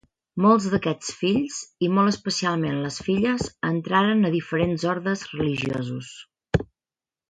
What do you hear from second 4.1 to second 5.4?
a diferents ordes